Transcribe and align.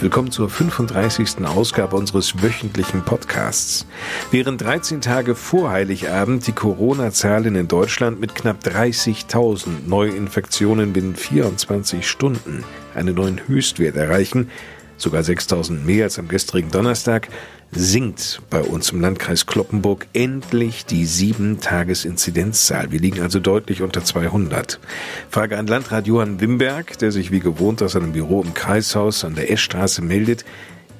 Willkommen 0.00 0.30
zur 0.30 0.48
35. 0.48 1.44
Ausgabe 1.44 1.96
unseres 1.96 2.40
wöchentlichen 2.40 3.04
Podcasts. 3.04 3.84
Während 4.30 4.60
13 4.60 5.00
Tage 5.00 5.34
vor 5.34 5.70
Heiligabend 5.70 6.46
die 6.46 6.52
Corona-Zahlen 6.52 7.56
in 7.56 7.66
Deutschland 7.66 8.20
mit 8.20 8.36
knapp 8.36 8.62
30.000 8.62 9.88
Neuinfektionen 9.88 10.92
binnen 10.92 11.16
24 11.16 12.08
Stunden 12.08 12.62
einen 12.94 13.16
neuen 13.16 13.48
Höchstwert 13.48 13.96
erreichen, 13.96 14.52
sogar 14.98 15.22
6.000 15.22 15.82
mehr 15.82 16.04
als 16.04 16.20
am 16.20 16.28
gestrigen 16.28 16.70
Donnerstag, 16.70 17.28
sinkt 17.72 18.40
bei 18.50 18.62
uns 18.62 18.90
im 18.90 19.00
Landkreis 19.00 19.46
Kloppenburg 19.46 20.06
endlich 20.12 20.86
die 20.86 21.06
7-Tages-Inzidenzzahl. 21.06 22.90
Wir 22.90 23.00
liegen 23.00 23.20
also 23.20 23.40
deutlich 23.40 23.82
unter 23.82 24.04
200. 24.04 24.80
Frage 25.30 25.58
an 25.58 25.66
Landrat 25.66 26.06
Johann 26.06 26.40
Wimberg, 26.40 26.98
der 26.98 27.12
sich 27.12 27.30
wie 27.30 27.40
gewohnt 27.40 27.82
aus 27.82 27.92
seinem 27.92 28.12
Büro 28.12 28.42
im 28.42 28.54
Kreishaus 28.54 29.24
an 29.24 29.34
der 29.34 29.50
Eschstraße 29.50 30.02
meldet. 30.02 30.44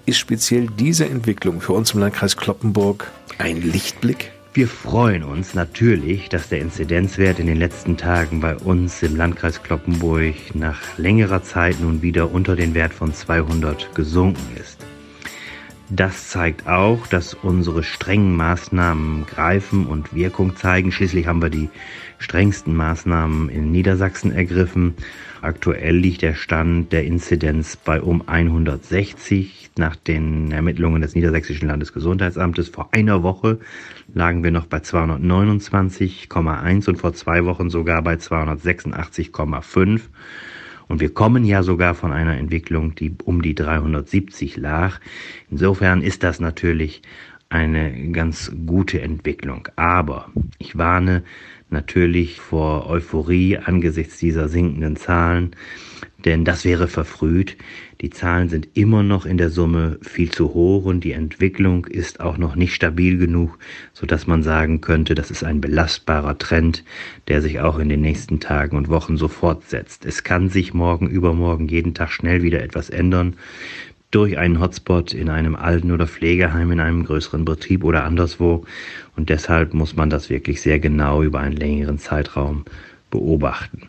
Ist 0.06 0.18
speziell 0.18 0.68
diese 0.78 1.06
Entwicklung 1.06 1.60
für 1.60 1.72
uns 1.72 1.92
im 1.92 2.00
Landkreis 2.00 2.36
Kloppenburg 2.36 3.10
ein 3.38 3.60
Lichtblick? 3.60 4.32
Wir 4.54 4.66
freuen 4.66 5.22
uns 5.22 5.54
natürlich, 5.54 6.28
dass 6.30 6.48
der 6.48 6.60
Inzidenzwert 6.60 7.38
in 7.38 7.46
den 7.46 7.58
letzten 7.58 7.96
Tagen 7.96 8.40
bei 8.40 8.56
uns 8.56 9.02
im 9.02 9.16
Landkreis 9.16 9.62
Kloppenburg 9.62 10.34
nach 10.54 10.80
längerer 10.96 11.42
Zeit 11.42 11.80
nun 11.80 12.02
wieder 12.02 12.32
unter 12.32 12.56
den 12.56 12.74
Wert 12.74 12.92
von 12.92 13.14
200 13.14 13.94
gesunken 13.94 14.56
ist. 14.60 14.78
Das 15.90 16.28
zeigt 16.28 16.66
auch, 16.66 17.06
dass 17.06 17.32
unsere 17.32 17.82
strengen 17.82 18.36
Maßnahmen 18.36 19.24
greifen 19.24 19.86
und 19.86 20.14
Wirkung 20.14 20.54
zeigen. 20.54 20.92
Schließlich 20.92 21.26
haben 21.26 21.40
wir 21.40 21.48
die 21.48 21.70
strengsten 22.18 22.76
Maßnahmen 22.76 23.48
in 23.48 23.72
Niedersachsen 23.72 24.30
ergriffen. 24.30 24.96
Aktuell 25.40 25.96
liegt 25.96 26.20
der 26.20 26.34
Stand 26.34 26.92
der 26.92 27.04
Inzidenz 27.04 27.76
bei 27.76 28.02
um 28.02 28.28
160. 28.28 29.70
Nach 29.78 29.96
den 29.96 30.52
Ermittlungen 30.52 31.00
des 31.00 31.14
Niedersächsischen 31.14 31.68
Landesgesundheitsamtes 31.68 32.68
vor 32.68 32.90
einer 32.92 33.22
Woche 33.22 33.58
lagen 34.12 34.44
wir 34.44 34.50
noch 34.50 34.66
bei 34.66 34.78
229,1 34.78 36.88
und 36.88 36.96
vor 36.96 37.14
zwei 37.14 37.46
Wochen 37.46 37.70
sogar 37.70 38.02
bei 38.02 38.16
286,5. 38.16 40.00
Und 40.88 41.00
wir 41.00 41.12
kommen 41.12 41.44
ja 41.44 41.62
sogar 41.62 41.94
von 41.94 42.12
einer 42.12 42.36
Entwicklung, 42.36 42.94
die 42.94 43.14
um 43.24 43.42
die 43.42 43.54
370 43.54 44.56
lag. 44.56 45.00
Insofern 45.50 46.02
ist 46.02 46.22
das 46.22 46.40
natürlich 46.40 47.02
eine 47.50 48.10
ganz 48.12 48.52
gute 48.66 49.00
Entwicklung. 49.00 49.68
Aber 49.76 50.30
ich 50.58 50.76
warne 50.76 51.22
natürlich 51.70 52.40
vor 52.40 52.88
Euphorie 52.88 53.58
angesichts 53.58 54.18
dieser 54.18 54.48
sinkenden 54.48 54.96
Zahlen, 54.96 55.50
denn 56.24 56.44
das 56.44 56.64
wäre 56.64 56.88
verfrüht. 56.88 57.56
Die 58.00 58.10
Zahlen 58.10 58.48
sind 58.48 58.68
immer 58.74 59.02
noch 59.02 59.26
in 59.26 59.38
der 59.38 59.50
Summe 59.50 59.98
viel 60.02 60.30
zu 60.30 60.54
hoch 60.54 60.84
und 60.84 61.04
die 61.04 61.12
Entwicklung 61.12 61.84
ist 61.86 62.20
auch 62.20 62.38
noch 62.38 62.54
nicht 62.54 62.74
stabil 62.74 63.18
genug, 63.18 63.58
so 63.92 64.06
dass 64.06 64.26
man 64.26 64.42
sagen 64.42 64.80
könnte, 64.80 65.14
das 65.14 65.30
ist 65.30 65.44
ein 65.44 65.60
belastbarer 65.60 66.38
Trend, 66.38 66.84
der 67.26 67.42
sich 67.42 67.60
auch 67.60 67.78
in 67.78 67.88
den 67.88 68.00
nächsten 68.00 68.40
Tagen 68.40 68.76
und 68.76 68.88
Wochen 68.88 69.16
so 69.16 69.28
fortsetzt. 69.28 70.06
Es 70.06 70.22
kann 70.22 70.48
sich 70.48 70.74
morgen, 70.74 71.08
übermorgen, 71.08 71.68
jeden 71.68 71.94
Tag 71.94 72.10
schnell 72.12 72.42
wieder 72.42 72.62
etwas 72.62 72.88
ändern 72.88 73.34
durch 74.10 74.38
einen 74.38 74.60
Hotspot 74.60 75.12
in 75.12 75.28
einem 75.28 75.54
Alten- 75.54 75.92
oder 75.92 76.06
Pflegeheim, 76.06 76.72
in 76.72 76.80
einem 76.80 77.04
größeren 77.04 77.44
Betrieb 77.44 77.84
oder 77.84 78.04
anderswo. 78.04 78.64
Und 79.16 79.28
deshalb 79.28 79.74
muss 79.74 79.96
man 79.96 80.10
das 80.10 80.30
wirklich 80.30 80.60
sehr 80.60 80.78
genau 80.78 81.22
über 81.22 81.40
einen 81.40 81.56
längeren 81.56 81.98
Zeitraum 81.98 82.64
beobachten. 83.10 83.88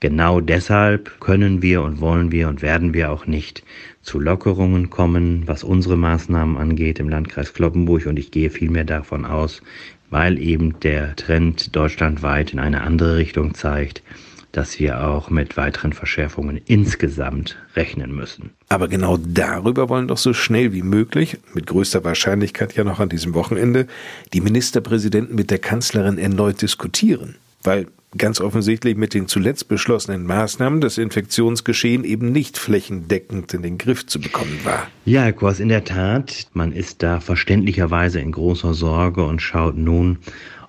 Genau 0.00 0.40
deshalb 0.40 1.18
können 1.18 1.60
wir 1.60 1.82
und 1.82 2.00
wollen 2.00 2.30
wir 2.30 2.48
und 2.48 2.62
werden 2.62 2.94
wir 2.94 3.10
auch 3.10 3.26
nicht 3.26 3.64
zu 4.02 4.20
Lockerungen 4.20 4.90
kommen, 4.90 5.42
was 5.46 5.64
unsere 5.64 5.96
Maßnahmen 5.96 6.56
angeht 6.56 7.00
im 7.00 7.08
Landkreis 7.08 7.52
Kloppenburg. 7.52 8.06
Und 8.06 8.16
ich 8.16 8.30
gehe 8.30 8.50
vielmehr 8.50 8.84
davon 8.84 9.24
aus, 9.24 9.60
weil 10.08 10.38
eben 10.38 10.78
der 10.80 11.16
Trend 11.16 11.74
deutschlandweit 11.74 12.52
in 12.52 12.60
eine 12.60 12.82
andere 12.82 13.16
Richtung 13.16 13.54
zeigt, 13.54 14.04
dass 14.52 14.78
wir 14.78 15.06
auch 15.06 15.30
mit 15.30 15.56
weiteren 15.56 15.92
Verschärfungen 15.92 16.60
insgesamt 16.66 17.56
rechnen 17.76 18.14
müssen. 18.14 18.50
Aber 18.68 18.88
genau 18.88 19.16
darüber 19.16 19.88
wollen 19.88 20.08
doch 20.08 20.18
so 20.18 20.32
schnell 20.32 20.72
wie 20.72 20.82
möglich, 20.82 21.38
mit 21.54 21.66
größter 21.66 22.04
Wahrscheinlichkeit 22.04 22.74
ja 22.74 22.84
noch 22.84 23.00
an 23.00 23.08
diesem 23.08 23.34
Wochenende, 23.34 23.86
die 24.32 24.40
Ministerpräsidenten 24.40 25.34
mit 25.34 25.50
der 25.50 25.58
Kanzlerin 25.58 26.18
erneut 26.18 26.62
diskutieren. 26.62 27.36
Weil 27.62 27.86
ganz 28.16 28.40
offensichtlich 28.40 28.96
mit 28.96 29.12
den 29.12 29.28
zuletzt 29.28 29.68
beschlossenen 29.68 30.24
Maßnahmen 30.24 30.80
das 30.80 30.96
Infektionsgeschehen 30.96 32.04
eben 32.04 32.32
nicht 32.32 32.56
flächendeckend 32.56 33.52
in 33.52 33.62
den 33.62 33.76
Griff 33.76 34.06
zu 34.06 34.20
bekommen 34.20 34.60
war. 34.64 34.88
Ja, 35.04 35.22
Herr 35.22 35.32
Kors, 35.32 35.60
in 35.60 35.68
der 35.68 35.84
Tat, 35.84 36.46
man 36.54 36.72
ist 36.72 37.02
da 37.02 37.20
verständlicherweise 37.20 38.20
in 38.20 38.32
großer 38.32 38.72
Sorge 38.72 39.24
und 39.24 39.42
schaut 39.42 39.76
nun, 39.76 40.18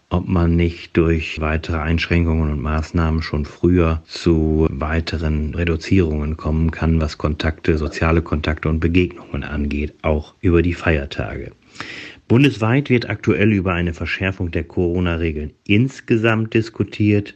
ob 0.09 0.28
man 0.28 0.56
nicht 0.56 0.97
durch 0.97 1.40
weitere 1.40 1.78
Einschränkungen 1.78 2.52
und 2.52 2.62
Maßnahmen 2.62 3.22
schon 3.22 3.46
früher 3.46 4.02
zu 4.06 4.68
weiteren 4.72 5.53
Reduzierungen 5.53 6.36
kommen 6.36 6.72
kann, 6.72 7.00
was 7.00 7.20
Kontakte, 7.20 7.78
soziale 7.78 8.24
Kontakte 8.24 8.69
und 8.69 8.80
Begegnungen 8.80 9.44
angeht, 9.44 9.94
auch 10.02 10.34
über 10.42 10.64
die 10.64 10.74
Feiertage. 10.74 11.52
Bundesweit 12.28 12.90
wird 12.90 13.09
aktuell 13.09 13.52
über 13.53 13.74
eine 13.74 13.94
Verschärfung 13.94 14.52
der 14.52 14.64
Corona-Regeln 14.64 15.52
insgesamt 15.66 16.53
diskutiert. 16.53 17.36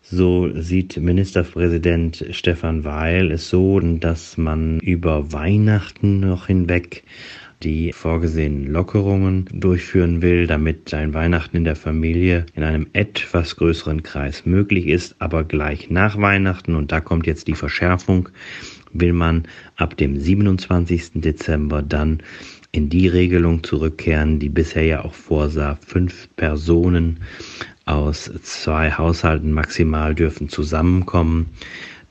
So 0.00 0.50
sieht 0.60 0.96
Ministerpräsident 0.96 2.26
Stefan 2.30 2.84
Weil 2.84 3.30
es 3.30 3.48
so, 3.48 3.80
dass 3.80 4.36
man 4.36 4.80
über 4.80 5.32
Weihnachten 5.32 6.20
noch 6.20 6.48
hinweg 6.48 7.04
die 7.62 7.92
vorgesehenen 7.92 8.66
Lockerungen 8.66 9.48
durchführen 9.52 10.22
will, 10.22 10.46
damit 10.46 10.92
ein 10.94 11.14
Weihnachten 11.14 11.56
in 11.56 11.64
der 11.64 11.76
Familie 11.76 12.46
in 12.54 12.62
einem 12.62 12.86
etwas 12.92 13.56
größeren 13.56 14.02
Kreis 14.02 14.44
möglich 14.46 14.86
ist, 14.86 15.16
aber 15.18 15.44
gleich 15.44 15.90
nach 15.90 16.18
Weihnachten, 16.18 16.74
und 16.74 16.92
da 16.92 17.00
kommt 17.00 17.26
jetzt 17.26 17.46
die 17.48 17.54
Verschärfung, 17.54 18.28
will 18.92 19.12
man 19.12 19.44
ab 19.76 19.96
dem 19.96 20.18
27. 20.18 21.12
Dezember 21.14 21.82
dann 21.82 22.22
in 22.72 22.88
die 22.88 23.08
Regelung 23.08 23.62
zurückkehren, 23.62 24.38
die 24.38 24.48
bisher 24.48 24.84
ja 24.84 25.04
auch 25.04 25.14
vorsah, 25.14 25.78
fünf 25.86 26.28
Personen 26.36 27.20
aus 27.84 28.30
zwei 28.42 28.90
Haushalten 28.90 29.52
maximal 29.52 30.14
dürfen 30.14 30.48
zusammenkommen. 30.48 31.46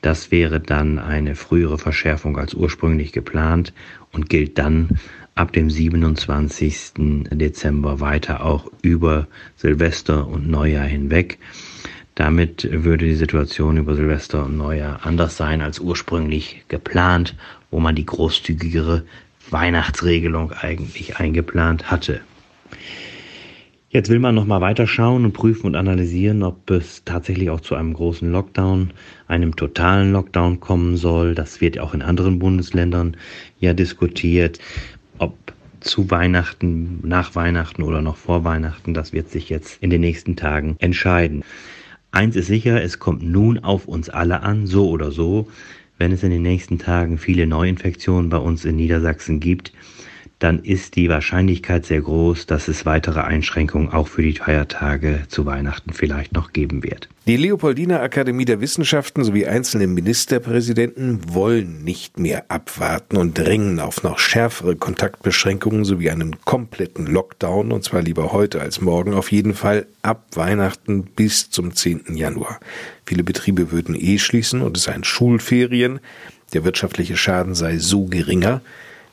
Das 0.01 0.31
wäre 0.31 0.59
dann 0.59 0.97
eine 0.97 1.35
frühere 1.35 1.77
Verschärfung 1.77 2.37
als 2.37 2.53
ursprünglich 2.53 3.11
geplant 3.11 3.73
und 4.11 4.29
gilt 4.29 4.57
dann 4.57 4.99
ab 5.35 5.53
dem 5.53 5.69
27. 5.69 6.93
Dezember 7.31 7.99
weiter 7.99 8.43
auch 8.43 8.71
über 8.81 9.27
Silvester 9.55 10.27
und 10.27 10.49
Neujahr 10.49 10.85
hinweg. 10.85 11.37
Damit 12.15 12.67
würde 12.71 13.05
die 13.05 13.15
Situation 13.15 13.77
über 13.77 13.95
Silvester 13.95 14.45
und 14.45 14.57
Neujahr 14.57 15.05
anders 15.05 15.37
sein 15.37 15.61
als 15.61 15.79
ursprünglich 15.79 16.65
geplant, 16.67 17.35
wo 17.69 17.79
man 17.79 17.95
die 17.95 18.05
großzügigere 18.05 19.03
Weihnachtsregelung 19.49 20.51
eigentlich 20.51 21.17
eingeplant 21.17 21.89
hatte. 21.89 22.21
Jetzt 23.93 24.09
will 24.09 24.19
man 24.19 24.35
nochmal 24.35 24.61
weiterschauen 24.61 25.25
und 25.25 25.33
prüfen 25.33 25.67
und 25.67 25.75
analysieren, 25.75 26.43
ob 26.43 26.69
es 26.71 27.03
tatsächlich 27.03 27.49
auch 27.49 27.59
zu 27.59 27.75
einem 27.75 27.93
großen 27.93 28.31
Lockdown, 28.31 28.91
einem 29.27 29.57
totalen 29.57 30.13
Lockdown 30.13 30.61
kommen 30.61 30.95
soll. 30.95 31.35
Das 31.35 31.59
wird 31.59 31.77
auch 31.77 31.93
in 31.93 32.01
anderen 32.01 32.39
Bundesländern 32.39 33.17
ja 33.59 33.73
diskutiert. 33.73 34.59
Ob 35.17 35.35
zu 35.81 36.09
Weihnachten, 36.09 37.01
nach 37.03 37.35
Weihnachten 37.35 37.83
oder 37.83 38.01
noch 38.01 38.15
vor 38.15 38.45
Weihnachten, 38.45 38.93
das 38.93 39.11
wird 39.11 39.29
sich 39.29 39.49
jetzt 39.49 39.83
in 39.83 39.89
den 39.89 39.99
nächsten 39.99 40.37
Tagen 40.37 40.77
entscheiden. 40.79 41.43
Eins 42.11 42.37
ist 42.37 42.47
sicher, 42.47 42.81
es 42.81 42.97
kommt 42.97 43.23
nun 43.23 43.59
auf 43.59 43.89
uns 43.89 44.09
alle 44.09 44.41
an, 44.41 44.67
so 44.67 44.89
oder 44.89 45.11
so 45.11 45.49
wenn 46.01 46.11
es 46.11 46.23
in 46.23 46.31
den 46.31 46.41
nächsten 46.41 46.79
Tagen 46.79 47.19
viele 47.19 47.45
Neuinfektionen 47.45 48.31
bei 48.31 48.37
uns 48.37 48.65
in 48.65 48.75
Niedersachsen 48.75 49.39
gibt, 49.39 49.71
dann 50.41 50.63
ist 50.63 50.95
die 50.95 51.07
Wahrscheinlichkeit 51.07 51.85
sehr 51.85 52.01
groß, 52.01 52.47
dass 52.47 52.67
es 52.67 52.87
weitere 52.87 53.19
Einschränkungen 53.19 53.89
auch 53.89 54.07
für 54.07 54.23
die 54.23 54.33
Feiertage 54.33 55.21
zu 55.27 55.45
Weihnachten 55.45 55.93
vielleicht 55.93 56.33
noch 56.33 56.51
geben 56.51 56.83
wird. 56.83 57.09
Die 57.27 57.37
Leopoldina 57.37 57.99
Akademie 57.99 58.45
der 58.45 58.59
Wissenschaften 58.59 59.23
sowie 59.23 59.45
einzelne 59.45 59.85
Ministerpräsidenten 59.85 61.19
wollen 61.31 61.83
nicht 61.83 62.17
mehr 62.17 62.45
abwarten 62.49 63.17
und 63.17 63.37
drängen 63.37 63.79
auf 63.79 64.01
noch 64.01 64.17
schärfere 64.17 64.75
Kontaktbeschränkungen 64.75 65.85
sowie 65.85 66.09
einen 66.09 66.43
kompletten 66.43 67.05
Lockdown, 67.05 67.71
und 67.71 67.83
zwar 67.83 68.01
lieber 68.01 68.31
heute 68.31 68.61
als 68.61 68.81
morgen, 68.81 69.13
auf 69.13 69.31
jeden 69.31 69.53
Fall 69.53 69.85
ab 70.01 70.25
Weihnachten 70.33 71.03
bis 71.03 71.51
zum 71.51 71.75
10. 71.75 72.15
Januar. 72.15 72.59
Viele 73.05 73.23
Betriebe 73.23 73.71
würden 73.71 73.93
eh 73.93 74.17
schließen 74.17 74.63
und 74.63 74.75
es 74.75 74.83
seien 74.83 75.03
Schulferien. 75.03 75.99
Der 76.53 76.63
wirtschaftliche 76.63 77.15
Schaden 77.15 77.53
sei 77.53 77.77
so 77.77 78.05
geringer. 78.05 78.61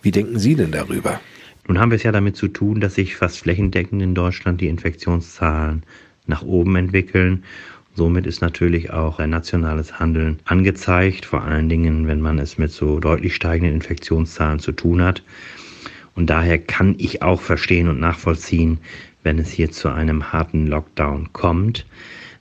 Wie 0.08 0.12
denken 0.12 0.38
Sie 0.38 0.54
denn 0.54 0.72
darüber? 0.72 1.20
Nun 1.66 1.78
haben 1.78 1.90
wir 1.90 1.96
es 1.96 2.02
ja 2.02 2.12
damit 2.12 2.34
zu 2.34 2.48
tun, 2.48 2.80
dass 2.80 2.94
sich 2.94 3.14
fast 3.14 3.40
flächendeckend 3.40 4.00
in 4.00 4.14
Deutschland 4.14 4.58
die 4.62 4.68
Infektionszahlen 4.68 5.82
nach 6.26 6.40
oben 6.40 6.76
entwickeln. 6.76 7.44
Somit 7.94 8.26
ist 8.26 8.40
natürlich 8.40 8.90
auch 8.90 9.18
ein 9.18 9.28
nationales 9.28 10.00
Handeln 10.00 10.38
angezeigt, 10.46 11.26
vor 11.26 11.42
allen 11.42 11.68
Dingen, 11.68 12.06
wenn 12.06 12.22
man 12.22 12.38
es 12.38 12.56
mit 12.56 12.70
so 12.72 13.00
deutlich 13.00 13.34
steigenden 13.34 13.74
Infektionszahlen 13.74 14.60
zu 14.60 14.72
tun 14.72 15.02
hat. 15.02 15.22
Und 16.14 16.30
daher 16.30 16.56
kann 16.56 16.94
ich 16.96 17.20
auch 17.20 17.42
verstehen 17.42 17.88
und 17.88 18.00
nachvollziehen, 18.00 18.78
wenn 19.24 19.38
es 19.38 19.50
hier 19.50 19.70
zu 19.70 19.90
einem 19.90 20.32
harten 20.32 20.68
Lockdown 20.68 21.34
kommt. 21.34 21.84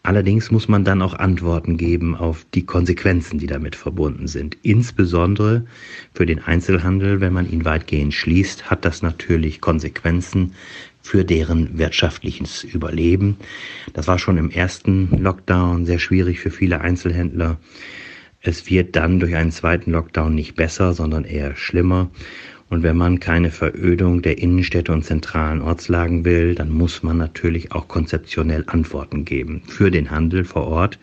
Allerdings 0.07 0.51
muss 0.51 0.69
man 0.69 0.86
dann 0.86 1.01
auch 1.01 1.15
Antworten 1.15 1.75
geben 1.75 2.15
auf 2.15 2.45
die 2.54 2.65
Konsequenzen, 2.65 3.39
die 3.39 3.45
damit 3.45 3.75
verbunden 3.75 4.27
sind. 4.27 4.56
Insbesondere 4.62 5.65
für 6.13 6.25
den 6.25 6.42
Einzelhandel, 6.42 7.19
wenn 7.19 7.33
man 7.33 7.51
ihn 7.51 7.65
weitgehend 7.65 8.13
schließt, 8.13 8.69
hat 8.69 8.86
das 8.86 9.01
natürlich 9.01 9.59
Konsequenzen 9.59 10.54
für 11.01 11.25
deren 11.25 11.77
wirtschaftliches 11.77 12.63
Überleben. 12.63 13.36
Das 13.92 14.07
war 14.07 14.18
schon 14.18 14.38
im 14.38 14.50
ersten 14.50 15.09
Lockdown 15.21 15.86
sehr 15.86 16.00
schwierig 16.00 16.39
für 16.39 16.51
viele 16.51 16.80
Einzelhändler. 16.80 17.57
Es 18.39 18.69
wird 18.69 18.95
dann 18.95 19.19
durch 19.19 19.36
einen 19.36 19.51
zweiten 19.51 19.92
Lockdown 19.92 20.33
nicht 20.33 20.56
besser, 20.56 20.94
sondern 20.94 21.25
eher 21.25 21.57
schlimmer. 21.57 22.10
Und 22.69 22.83
wenn 22.83 22.97
man 22.97 23.19
keine 23.19 23.49
Verödung 23.49 24.21
der 24.21 24.39
Innenstädte 24.39 24.91
und 24.91 25.05
zentralen 25.05 25.61
Ortslagen 25.61 26.25
will, 26.25 26.53
dann 26.53 26.69
muss 26.69 27.01
man 27.01 27.17
natürlich 27.17 27.71
auch 27.71 27.87
konzeptionell 27.87 28.65
Antworten 28.67 29.23
geben 29.23 29.61
für 29.67 29.89
den 29.89 30.11
Handel 30.11 30.43
vor 30.43 30.67
Ort. 30.67 30.99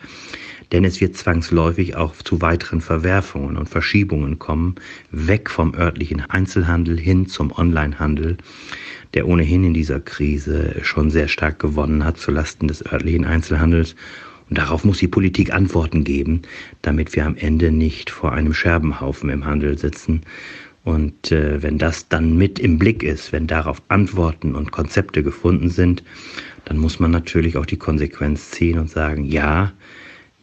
Denn 0.71 0.83
es 0.83 1.01
wird 1.01 1.15
zwangsläufig 1.15 1.95
auch 1.95 2.15
zu 2.15 2.41
weiteren 2.41 2.81
Verwerfungen 2.81 3.57
und 3.57 3.69
Verschiebungen 3.69 4.39
kommen, 4.39 4.75
weg 5.11 5.49
vom 5.49 5.73
örtlichen 5.73 6.21
Einzelhandel 6.21 6.99
hin 6.99 7.27
zum 7.27 7.51
Onlinehandel, 7.51 8.37
der 9.13 9.27
ohnehin 9.27 9.63
in 9.63 9.73
dieser 9.73 9.99
Krise 9.99 10.75
schon 10.81 11.09
sehr 11.09 11.27
stark 11.27 11.59
gewonnen 11.59 12.03
hat 12.03 12.17
zulasten 12.17 12.67
des 12.67 12.85
örtlichen 12.85 13.25
Einzelhandels. 13.25 13.95
Und 14.49 14.59
darauf 14.59 14.83
muss 14.83 14.99
die 14.99 15.07
Politik 15.07 15.51
Antworten 15.51 16.03
geben, 16.03 16.43
damit 16.83 17.15
wir 17.15 17.25
am 17.25 17.35
Ende 17.35 17.71
nicht 17.71 18.11
vor 18.11 18.33
einem 18.33 18.53
Scherbenhaufen 18.53 19.29
im 19.29 19.45
Handel 19.45 19.77
sitzen, 19.77 20.21
und 20.85 21.31
äh, 21.31 21.63
wenn 21.63 21.79
das 21.79 22.07
dann 22.09 22.37
mit 22.37 22.59
im 22.59 22.77
Blick 22.77 23.01
ist, 23.01 23.31
wenn 23.31 23.47
darauf 23.47 23.81
Antworten 23.87 24.53
und 24.53 24.71
Konzepte 24.71 25.23
gefunden 25.23 25.69
sind, 25.69 26.03
dann 26.63 26.77
muss 26.77 26.99
man 26.99 27.09
natürlich 27.09 27.57
auch 27.57 27.65
die 27.65 27.77
Konsequenz 27.77 28.51
ziehen 28.51 28.77
und 28.77 28.89
sagen, 28.89 29.25
ja, 29.25 29.73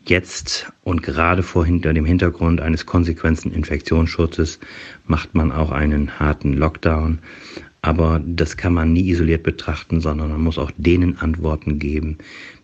jetzt 0.05 0.73
und 0.83 1.05
gerade 1.05 1.45
vor 1.45 1.65
hinter 1.65 1.95
dem 1.95 2.05
Hintergrund 2.05 2.61
eines 2.61 2.87
konsequenten 2.87 3.53
Infektionsschutzes 3.53 4.59
macht 5.07 5.33
man 5.37 5.53
auch 5.53 5.71
einen 5.71 6.19
harten 6.19 6.55
Lockdown. 6.55 7.21
Aber 7.81 8.21
das 8.25 8.57
kann 8.57 8.75
man 8.75 8.93
nie 8.93 9.11
isoliert 9.11 9.45
betrachten, 9.45 10.01
sondern 10.01 10.31
man 10.31 10.43
muss 10.43 10.59
auch 10.59 10.73
denen 10.77 11.19
Antworten 11.19 11.79
geben, 11.79 12.19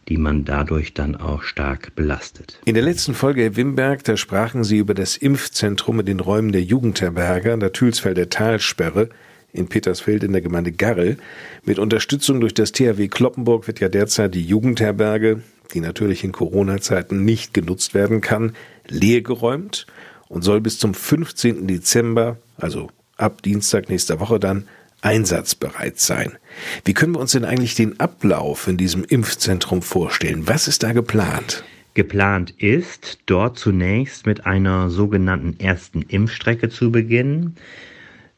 die 0.08 0.16
man 0.16 0.44
dadurch 0.44 0.94
dann 0.94 1.16
auch 1.16 1.42
stark 1.42 1.94
belastet. 1.94 2.58
In 2.64 2.74
der 2.74 2.82
letzten 2.82 3.14
Folge, 3.14 3.42
Herr 3.42 3.56
Wimberg, 3.56 4.04
da 4.04 4.16
sprachen 4.16 4.64
Sie 4.64 4.78
über 4.78 4.94
das 4.94 5.16
Impfzentrum 5.16 6.00
in 6.00 6.06
den 6.06 6.20
Räumen 6.20 6.52
der 6.52 6.62
Jugendherberge 6.62 7.52
an 7.52 7.60
der 7.60 7.72
Thülsfelder 7.72 8.28
Talsperre 8.28 9.10
in 9.52 9.68
Petersfeld 9.68 10.24
in 10.24 10.32
der 10.32 10.42
Gemeinde 10.42 10.72
Garrel. 10.72 11.16
Mit 11.64 11.78
Unterstützung 11.78 12.40
durch 12.40 12.54
das 12.54 12.72
THW 12.72 13.08
Kloppenburg 13.08 13.66
wird 13.66 13.80
ja 13.80 13.88
derzeit 13.88 14.34
die 14.34 14.44
Jugendherberge, 14.44 15.42
die 15.74 15.80
natürlich 15.80 16.24
in 16.24 16.32
Corona-Zeiten 16.32 17.24
nicht 17.24 17.54
genutzt 17.54 17.94
werden 17.94 18.20
kann, 18.20 18.54
leergeräumt 18.86 19.86
und 20.28 20.42
soll 20.42 20.60
bis 20.60 20.78
zum 20.78 20.94
15. 20.94 21.66
Dezember, 21.66 22.38
also 22.56 22.90
ab 23.16 23.42
Dienstag 23.42 23.88
nächster 23.88 24.20
Woche 24.20 24.38
dann, 24.38 24.64
einsatzbereit 25.00 25.98
sein. 25.98 26.38
Wie 26.84 26.94
können 26.94 27.14
wir 27.14 27.20
uns 27.20 27.32
denn 27.32 27.44
eigentlich 27.44 27.74
den 27.74 28.00
Ablauf 28.00 28.66
in 28.66 28.76
diesem 28.76 29.04
Impfzentrum 29.04 29.82
vorstellen? 29.82 30.48
Was 30.48 30.68
ist 30.68 30.82
da 30.82 30.92
geplant? 30.92 31.64
Geplant 31.94 32.50
ist, 32.58 33.18
dort 33.26 33.58
zunächst 33.58 34.26
mit 34.26 34.46
einer 34.46 34.90
sogenannten 34.90 35.58
ersten 35.58 36.02
Impfstrecke 36.02 36.68
zu 36.68 36.92
beginnen. 36.92 37.56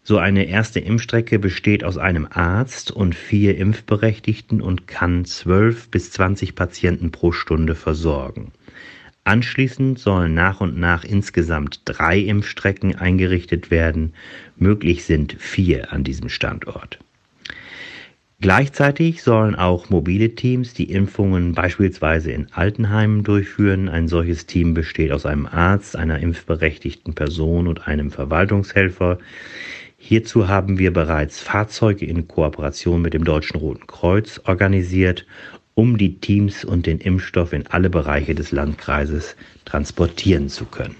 So 0.02 0.16
eine 0.16 0.44
erste 0.44 0.80
Impfstrecke 0.80 1.38
besteht 1.38 1.84
aus 1.84 1.98
einem 1.98 2.26
Arzt 2.30 2.90
und 2.90 3.14
vier 3.14 3.58
Impfberechtigten 3.58 4.62
und 4.62 4.86
kann 4.86 5.26
zwölf 5.26 5.88
bis 5.90 6.10
zwanzig 6.10 6.54
Patienten 6.54 7.10
pro 7.10 7.32
Stunde 7.32 7.74
versorgen. 7.74 8.52
Anschließend 9.24 9.98
sollen 9.98 10.34
nach 10.34 10.60
und 10.60 10.78
nach 10.78 11.04
insgesamt 11.04 11.82
drei 11.84 12.18
Impfstrecken 12.18 12.96
eingerichtet 12.96 13.70
werden. 13.70 14.14
Möglich 14.56 15.04
sind 15.04 15.34
vier 15.38 15.92
an 15.92 16.04
diesem 16.04 16.28
Standort. 16.28 16.98
Gleichzeitig 18.42 19.22
sollen 19.22 19.54
auch 19.54 19.90
mobile 19.90 20.34
Teams 20.34 20.72
die 20.72 20.90
Impfungen 20.90 21.52
beispielsweise 21.52 22.32
in 22.32 22.46
Altenheimen 22.52 23.22
durchführen. 23.22 23.90
Ein 23.90 24.08
solches 24.08 24.46
Team 24.46 24.72
besteht 24.72 25.12
aus 25.12 25.26
einem 25.26 25.44
Arzt, 25.44 25.94
einer 25.94 26.20
impfberechtigten 26.20 27.14
Person 27.14 27.66
und 27.66 27.86
einem 27.86 28.10
Verwaltungshelfer. 28.10 29.18
Hierzu 29.98 30.48
haben 30.48 30.78
wir 30.78 30.90
bereits 30.94 31.40
Fahrzeuge 31.40 32.06
in 32.06 32.26
Kooperation 32.26 33.02
mit 33.02 33.12
dem 33.12 33.24
Deutschen 33.24 33.58
Roten 33.58 33.86
Kreuz 33.86 34.40
organisiert 34.46 35.26
um 35.74 35.98
die 35.98 36.18
Teams 36.20 36.64
und 36.64 36.86
den 36.86 36.98
Impfstoff 36.98 37.52
in 37.52 37.66
alle 37.66 37.90
Bereiche 37.90 38.34
des 38.34 38.52
Landkreises 38.52 39.36
transportieren 39.64 40.48
zu 40.48 40.64
können. 40.64 40.96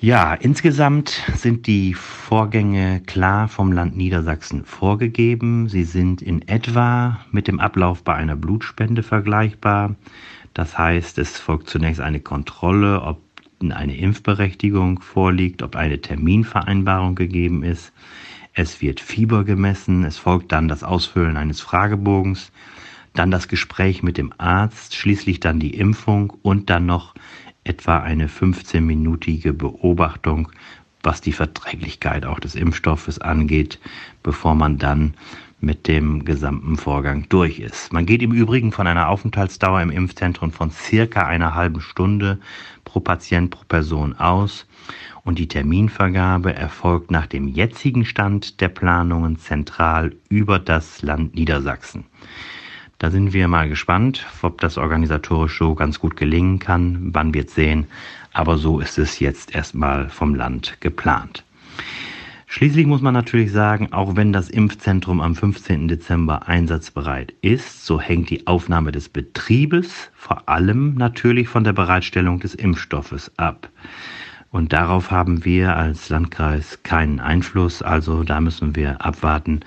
Ja, 0.00 0.34
insgesamt 0.34 1.10
sind 1.34 1.66
die 1.66 1.92
Vorgänge 1.92 3.02
klar 3.04 3.48
vom 3.48 3.72
Land 3.72 3.96
Niedersachsen 3.96 4.64
vorgegeben. 4.64 5.68
Sie 5.68 5.82
sind 5.82 6.22
in 6.22 6.46
etwa 6.46 7.18
mit 7.32 7.48
dem 7.48 7.58
Ablauf 7.58 8.04
bei 8.04 8.14
einer 8.14 8.36
Blutspende 8.36 9.02
vergleichbar. 9.02 9.96
Das 10.54 10.78
heißt, 10.78 11.18
es 11.18 11.38
folgt 11.38 11.68
zunächst 11.68 12.00
eine 12.00 12.20
Kontrolle, 12.20 13.02
ob 13.02 13.20
eine 13.60 13.96
Impfberechtigung 13.96 15.00
vorliegt, 15.00 15.64
ob 15.64 15.74
eine 15.74 16.00
Terminvereinbarung 16.00 17.16
gegeben 17.16 17.64
ist. 17.64 17.92
Es 18.54 18.80
wird 18.80 19.00
Fieber 19.00 19.44
gemessen, 19.44 20.04
es 20.04 20.16
folgt 20.16 20.52
dann 20.52 20.68
das 20.68 20.84
Ausfüllen 20.84 21.36
eines 21.36 21.60
Fragebogens, 21.60 22.52
dann 23.18 23.30
das 23.30 23.48
Gespräch 23.48 24.02
mit 24.02 24.16
dem 24.16 24.32
Arzt, 24.38 24.94
schließlich 24.94 25.40
dann 25.40 25.58
die 25.58 25.74
Impfung 25.74 26.32
und 26.42 26.70
dann 26.70 26.86
noch 26.86 27.14
etwa 27.64 27.98
eine 27.98 28.28
15-minütige 28.28 29.52
Beobachtung, 29.52 30.50
was 31.02 31.20
die 31.20 31.32
Verträglichkeit 31.32 32.24
auch 32.24 32.40
des 32.40 32.54
Impfstoffes 32.54 33.18
angeht, 33.20 33.78
bevor 34.22 34.54
man 34.54 34.78
dann 34.78 35.14
mit 35.60 35.88
dem 35.88 36.24
gesamten 36.24 36.76
Vorgang 36.76 37.28
durch 37.28 37.58
ist. 37.58 37.92
Man 37.92 38.06
geht 38.06 38.22
im 38.22 38.32
Übrigen 38.32 38.70
von 38.70 38.86
einer 38.86 39.08
Aufenthaltsdauer 39.08 39.82
im 39.82 39.90
Impfzentrum 39.90 40.52
von 40.52 40.70
circa 40.70 41.26
einer 41.26 41.54
halben 41.54 41.80
Stunde 41.80 42.38
pro 42.84 43.00
Patient 43.00 43.50
pro 43.50 43.64
Person 43.64 44.14
aus 44.16 44.66
und 45.24 45.38
die 45.38 45.48
Terminvergabe 45.48 46.54
erfolgt 46.54 47.10
nach 47.10 47.26
dem 47.26 47.48
jetzigen 47.48 48.04
Stand 48.04 48.60
der 48.60 48.68
Planungen 48.68 49.38
zentral 49.38 50.14
über 50.28 50.60
das 50.60 51.02
Land 51.02 51.34
Niedersachsen. 51.34 52.04
Da 52.98 53.12
sind 53.12 53.32
wir 53.32 53.46
mal 53.46 53.68
gespannt, 53.68 54.26
ob 54.42 54.60
das 54.60 54.76
organisatorisch 54.76 55.56
so 55.56 55.76
ganz 55.76 56.00
gut 56.00 56.16
gelingen 56.16 56.58
kann. 56.58 57.10
Wann 57.12 57.32
wird 57.32 57.48
sehen. 57.48 57.86
Aber 58.32 58.58
so 58.58 58.80
ist 58.80 58.98
es 58.98 59.20
jetzt 59.20 59.54
erstmal 59.54 60.08
vom 60.08 60.34
Land 60.34 60.80
geplant. 60.80 61.44
Schließlich 62.50 62.86
muss 62.86 63.02
man 63.02 63.14
natürlich 63.14 63.52
sagen, 63.52 63.92
auch 63.92 64.16
wenn 64.16 64.32
das 64.32 64.48
Impfzentrum 64.48 65.20
am 65.20 65.36
15. 65.36 65.86
Dezember 65.86 66.48
einsatzbereit 66.48 67.34
ist, 67.40 67.84
so 67.84 68.00
hängt 68.00 68.30
die 68.30 68.46
Aufnahme 68.46 68.90
des 68.90 69.08
Betriebes 69.08 70.10
vor 70.16 70.48
allem 70.48 70.94
natürlich 70.94 71.46
von 71.46 71.62
der 71.62 71.74
Bereitstellung 71.74 72.40
des 72.40 72.54
Impfstoffes 72.54 73.30
ab. 73.36 73.68
Und 74.50 74.72
darauf 74.72 75.10
haben 75.10 75.44
wir 75.44 75.76
als 75.76 76.08
Landkreis 76.08 76.78
keinen 76.82 77.20
Einfluss. 77.20 77.82
Also 77.82 78.24
da 78.24 78.40
müssen 78.40 78.74
wir 78.76 79.04
abwarten, 79.04 79.60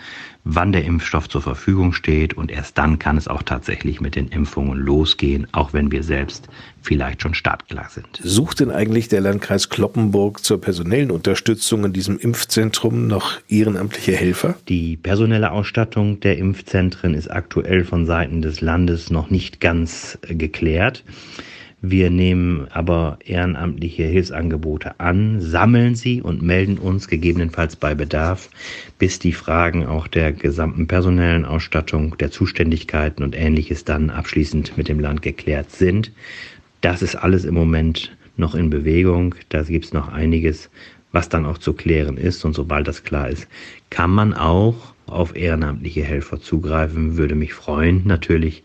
wann 0.44 0.72
der 0.72 0.86
Impfstoff 0.86 1.30
zur 1.30 1.44
Verfügung 1.44 1.94
steht. 1.94 2.34
Und 2.34 2.50
erst 2.50 2.80
dann 2.80 2.98
kann 2.98 3.16
es 3.16 3.28
auch 3.28 3.44
tatsächlich 3.44 4.02
mit 4.02 4.16
den 4.16 4.30
Impfungen 4.30 4.80
losgehen, 4.80 5.46
auch 5.52 5.74
wenn 5.74 5.92
wir 5.92 6.02
selbst 6.02 6.50
vielleicht 6.82 7.22
schon 7.22 7.36
startklar 7.36 7.90
sind. 7.90 8.20
Sucht 8.24 8.60
denn 8.60 8.72
eigentlich 8.72 9.08
der 9.08 9.22
Landkreis 9.22 9.70
Kloppenburg 9.70 10.44
zur 10.44 10.60
personellen 10.60 11.12
Unterstützung 11.12 11.86
in 11.86 11.94
diesem 11.94 12.18
Impfzentrum 12.18 13.06
noch 13.06 13.40
ehrenamtliche 13.50 14.14
Helfer? 14.14 14.56
Die 14.68 14.98
personelle 14.98 15.52
Ausstattung 15.52 16.22
der 16.22 16.40
Impfzentren 16.40 17.14
ist 17.14 17.30
aktuell 17.30 17.86
von 17.86 18.08
Seiten 18.08 18.42
des 18.42 18.62
Landes 18.62 19.12
noch 19.12 19.30
nicht 19.30 19.62
ganz 19.62 20.18
geklärt. 20.24 21.04
Wir 21.84 22.12
nehmen 22.12 22.68
aber 22.70 23.18
ehrenamtliche 23.26 24.04
Hilfsangebote 24.04 25.00
an, 25.00 25.42
sammeln 25.42 25.96
sie 25.96 26.22
und 26.22 26.44
melden 26.44 26.78
uns 26.78 27.08
gegebenenfalls 27.08 27.76
bei 27.76 27.96
Bedarf, 27.96 28.52
bis 29.00 29.18
die 29.18 29.34
Fragen 29.34 29.88
auch 29.88 30.06
der 30.06 30.32
gesamten 30.32 30.86
personellen 30.86 31.44
Ausstattung, 31.44 32.16
der 32.20 32.30
Zuständigkeiten 32.30 33.24
und 33.24 33.36
ähnliches 33.36 33.84
dann 33.84 34.12
abschließend 34.12 34.78
mit 34.78 34.90
dem 34.90 35.00
Land 35.00 35.24
geklärt 35.24 35.72
sind. 35.72 36.12
Das 36.82 37.02
ist 37.02 37.16
alles 37.16 37.46
im 37.46 37.56
Moment 37.56 38.16
noch 38.38 38.54
in 38.54 38.70
Bewegung. 38.70 39.34
Da 39.50 39.64
gibt 39.64 39.86
es 39.86 39.94
noch 39.94 40.10
einiges, 40.10 40.70
was 41.12 41.30
dann 41.30 41.48
auch 41.48 41.58
zu 41.58 41.74
klären 41.74 42.18
ist. 42.18 42.46
Und 42.46 42.54
sobald 42.54 42.88
das 42.88 43.04
klar 43.04 43.28
ist, 43.28 43.48
kann 43.90 44.12
man 44.12 44.36
auch 44.36 44.94
auf 45.08 45.36
ehrenamtliche 45.36 46.04
Helfer 46.04 46.40
zugreifen. 46.40 47.18
Würde 47.18 47.34
mich 47.34 47.54
freuen, 47.54 48.04
natürlich 48.06 48.64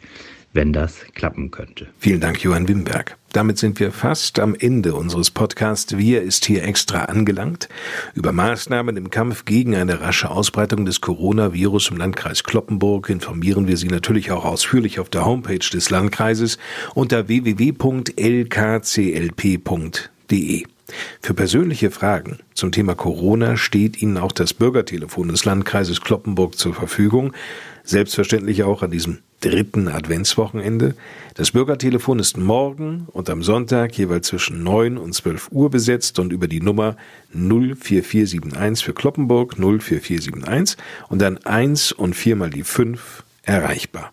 wenn 0.57 0.73
das 0.73 0.97
klappen 1.15 1.53
könnte. 1.53 1.87
Vielen 2.01 2.21
Dank, 2.21 2.43
Johann 2.43 2.67
Wimberg. 2.67 3.17
Damit 3.33 3.59
sind 3.59 3.79
wir 3.79 3.93
fast 3.93 4.39
am 4.39 4.57
Ende 4.59 4.95
unseres 4.95 5.31
Podcasts 5.31 5.99
Wir 5.99 6.23
ist 6.23 6.47
hier 6.47 6.65
extra 6.65 7.05
angelangt. 7.05 7.69
Über 8.15 8.33
Maßnahmen 8.33 8.97
im 8.97 9.11
Kampf 9.11 9.45
gegen 9.45 9.77
eine 9.77 10.01
rasche 10.01 10.31
Ausbreitung 10.31 10.87
des 10.87 11.03
Coronavirus 11.03 11.91
im 11.91 11.99
Landkreis 11.99 12.43
Kloppenburg 12.43 13.11
informieren 13.11 13.69
wir 13.69 13.77
Sie 13.77 13.89
natürlich 13.89 14.31
auch 14.31 14.47
ausführlich 14.47 14.99
auf 14.99 15.11
der 15.11 15.27
Homepage 15.27 15.59
des 15.59 15.91
Landkreises 15.91 16.57
unter 16.95 17.29
www.lkclp.de. 17.29 17.77
Für 21.21 21.35
persönliche 21.35 21.91
Fragen 21.91 22.39
zum 22.55 22.73
Thema 22.73 22.95
Corona 22.95 23.59
steht 23.59 24.01
Ihnen 24.01 24.17
auch 24.17 24.33
das 24.33 24.55
Bürgertelefon 24.55 25.29
des 25.29 25.45
Landkreises 25.45 26.01
Kloppenburg 26.01 26.57
zur 26.57 26.73
Verfügung. 26.73 27.35
Selbstverständlich 27.85 28.63
auch 28.63 28.83
an 28.83 28.91
diesem 28.91 29.19
dritten 29.41 29.89
Adventswochenende. 29.89 30.95
Das 31.35 31.51
Bürgertelefon 31.51 32.19
ist 32.19 32.37
morgen 32.37 33.07
und 33.13 33.29
am 33.29 33.43
Sonntag 33.43 33.97
jeweils 33.99 34.29
zwischen 34.29 34.63
9 34.63 34.97
und 34.97 35.15
12 35.15 35.49
Uhr 35.53 35.71
besetzt 35.71 36.19
und 36.19 36.33
über 36.33 36.49
die 36.49 36.61
Nummer 36.61 36.97
04471 37.33 38.85
für 38.85 38.95
Kloppenburg 38.95 39.55
04471 39.57 40.77
und 41.09 41.21
dann 41.21 41.39
1 41.39 41.93
und 41.93 42.15
viermal 42.15 42.51
die 42.51 42.65
5 42.65 43.25
erreichbar. 43.43 44.13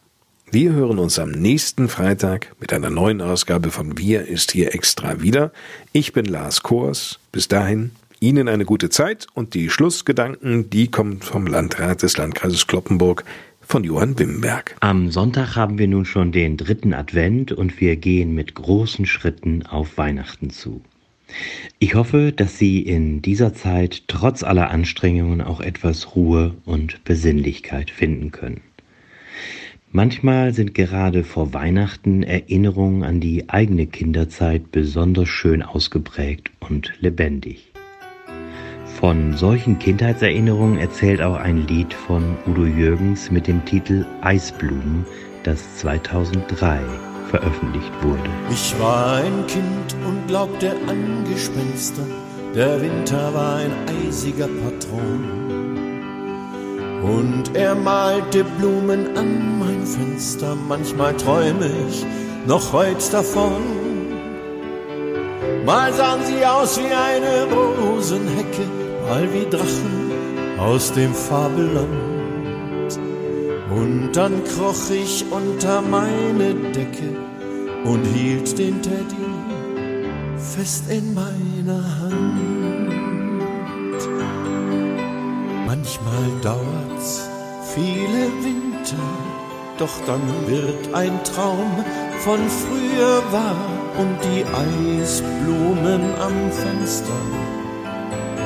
Wir 0.51 0.73
hören 0.73 0.99
uns 0.99 1.17
am 1.17 1.31
nächsten 1.31 1.89
Freitag 1.89 2.53
mit 2.59 2.73
einer 2.73 2.91
neuen 2.91 3.21
Ausgabe 3.21 3.71
von 3.71 3.97
Wir 3.97 4.27
ist 4.27 4.51
hier 4.51 4.75
extra 4.75 5.21
wieder. 5.21 5.51
Ich 5.93 6.13
bin 6.13 6.25
Lars 6.25 6.61
Kors. 6.61 7.17
Bis 7.31 7.47
dahin 7.47 7.89
Ihnen 8.19 8.47
eine 8.47 8.63
gute 8.63 8.89
Zeit 8.89 9.27
und 9.33 9.53
die 9.53 9.69
Schlussgedanken, 9.69 10.69
die 10.69 10.91
kommen 10.91 11.21
vom 11.21 11.47
Landrat 11.47 12.03
des 12.03 12.17
Landkreises 12.17 12.67
Kloppenburg, 12.67 13.25
von 13.65 13.83
Johann 13.83 14.17
Wimberg. 14.19 14.75
Am 14.79 15.11
Sonntag 15.11 15.55
haben 15.55 15.77
wir 15.77 15.87
nun 15.87 16.05
schon 16.05 16.31
den 16.31 16.57
dritten 16.57 16.93
Advent 16.93 17.51
und 17.51 17.79
wir 17.79 17.95
gehen 17.95 18.35
mit 18.35 18.55
großen 18.55 19.05
Schritten 19.05 19.65
auf 19.65 19.97
Weihnachten 19.97 20.49
zu. 20.49 20.81
Ich 21.79 21.95
hoffe, 21.95 22.31
dass 22.31 22.57
Sie 22.57 22.81
in 22.81 23.21
dieser 23.21 23.53
Zeit 23.53 24.07
trotz 24.07 24.43
aller 24.43 24.69
Anstrengungen 24.69 25.41
auch 25.41 25.61
etwas 25.61 26.15
Ruhe 26.15 26.55
und 26.65 27.03
Besinnlichkeit 27.03 27.89
finden 27.89 28.31
können. 28.31 28.61
Manchmal 29.91 30.53
sind 30.53 30.73
gerade 30.73 31.23
vor 31.23 31.53
Weihnachten 31.53 32.23
Erinnerungen 32.23 33.03
an 33.03 33.19
die 33.19 33.49
eigene 33.49 33.87
Kinderzeit 33.87 34.71
besonders 34.71 35.29
schön 35.29 35.61
ausgeprägt 35.61 36.51
und 36.59 36.93
lebendig. 36.99 37.72
Von 39.03 39.35
solchen 39.35 39.79
Kindheitserinnerungen 39.79 40.77
erzählt 40.77 41.21
auch 41.21 41.35
ein 41.35 41.67
Lied 41.67 41.93
von 41.93 42.37
Udo 42.47 42.63
Jürgens 42.63 43.29
mit 43.31 43.47
dem 43.47 43.65
Titel 43.65 44.05
Eisblumen, 44.21 45.05
das 45.43 45.59
2003 45.79 46.79
veröffentlicht 47.29 47.91
wurde. 48.01 48.29
Ich 48.49 48.73
war 48.79 49.17
ein 49.17 49.45
Kind 49.47 49.97
und 50.07 50.25
glaubte 50.27 50.71
an 50.87 51.25
Gespenster, 51.29 52.03
der 52.55 52.81
Winter 52.81 53.33
war 53.33 53.57
ein 53.57 53.73
eisiger 54.07 54.47
Patron. 54.47 55.25
Und 57.03 57.53
er 57.55 57.75
malte 57.75 58.45
Blumen 58.57 59.17
an 59.17 59.59
mein 59.59 59.85
Fenster, 59.85 60.55
manchmal 60.69 61.13
träume 61.17 61.69
ich 61.89 62.05
noch 62.47 62.71
heut 62.71 63.11
davon. 63.11 63.63
Mal 65.65 65.91
sahen 65.91 66.21
sie 66.23 66.45
aus 66.45 66.79
wie 66.79 66.85
eine 66.85 67.53
Rosenhecke, 67.53 68.82
mal 69.07 69.27
wie 69.33 69.49
Drachen 69.49 70.59
aus 70.59 70.91
dem 70.93 71.13
Fabelland. 71.13 71.89
Und 73.69 74.11
dann 74.13 74.43
kroch 74.43 74.89
ich 74.91 75.25
unter 75.31 75.81
meine 75.81 76.53
Decke 76.71 77.17
und 77.85 78.03
hielt 78.05 78.57
den 78.57 78.81
Teddy 78.81 79.33
fest 80.37 80.85
in 80.89 81.13
meiner 81.13 81.83
Hand. 81.99 82.43
Manchmal 85.65 86.25
dauert's 86.41 87.29
viele 87.73 88.27
Winter, 88.43 89.03
doch 89.79 89.95
dann 90.05 90.21
wird 90.45 90.93
ein 90.93 91.23
Traum 91.23 91.83
von 92.19 92.39
früher 92.47 93.23
wahr 93.31 93.55
und 93.97 94.17
die 94.23 94.45
Eisblumen 94.45 96.03
am 96.21 96.51
Fenster 96.51 97.42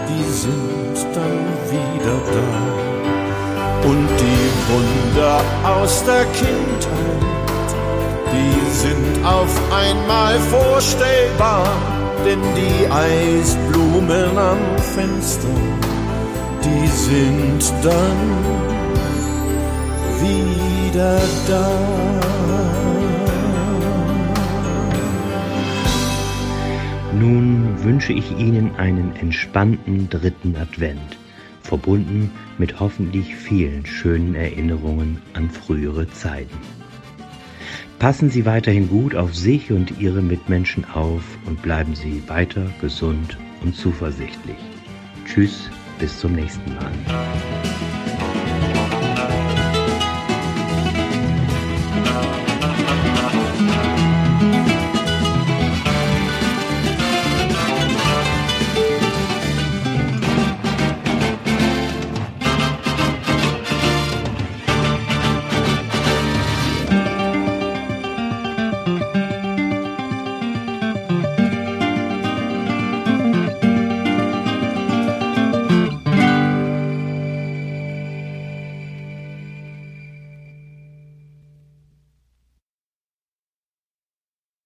die 0.10 0.32
sind 0.32 1.16
dann 1.16 1.38
wieder 1.72 2.18
da. 2.36 3.88
Und 3.90 4.08
die 4.20 4.48
Wunder 4.70 5.42
aus 5.64 6.04
der 6.04 6.26
Kindheit, 6.26 7.70
die 8.34 8.72
sind 8.76 9.26
auf 9.26 9.54
einmal 9.72 10.36
vorstellbar, 10.40 11.68
denn 12.26 12.42
die 12.56 12.92
Eisblumen 12.92 14.38
am 14.38 14.60
Fenster, 14.96 15.48
die 16.64 16.88
sind 16.88 17.74
dann 17.84 18.68
wieder 20.22 21.20
da. 21.48 22.27
Nun 27.20 27.84
wünsche 27.84 28.14
ich 28.14 28.38
Ihnen 28.38 28.76
einen 28.76 29.16
entspannten 29.16 30.08
dritten 30.08 30.56
Advent, 30.56 31.18
verbunden 31.64 32.30
mit 32.60 32.80
hoffentlich 32.80 33.36
vielen 33.36 33.86
schönen 33.88 34.36
Erinnerungen 34.36 35.20
an 35.34 35.50
frühere 35.50 36.08
Zeiten. 36.10 36.58
Passen 37.98 38.30
Sie 38.30 38.46
weiterhin 38.46 38.88
gut 38.88 39.16
auf 39.16 39.36
sich 39.36 39.72
und 39.72 40.00
Ihre 40.00 40.22
Mitmenschen 40.22 40.86
auf 40.86 41.24
und 41.46 41.64
bleiben 41.64 41.96
Sie 41.96 42.22
weiter 42.28 42.68
gesund 42.82 43.40
und 43.64 43.76
zuversichtlich. 43.76 44.58
Tschüss, 45.26 45.72
bis 45.98 46.20
zum 46.20 46.34
nächsten 46.34 46.76
Mal. 46.76 47.67